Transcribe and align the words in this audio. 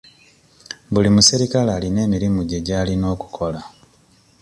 Buli 0.91 1.09
muserikale 1.15 1.71
alina 1.77 1.99
emirimu 2.07 2.39
gye 2.49 2.59
gy'alina 2.65 3.05
okukola. 3.13 3.61